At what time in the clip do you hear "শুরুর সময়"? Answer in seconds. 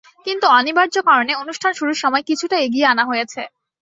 1.75-2.23